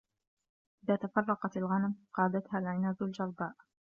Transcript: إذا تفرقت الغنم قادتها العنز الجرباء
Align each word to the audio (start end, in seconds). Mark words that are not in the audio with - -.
إذا 0.83 0.95
تفرقت 0.95 1.57
الغنم 1.57 1.95
قادتها 2.13 2.59
العنز 2.59 3.03
الجرباء 3.03 3.53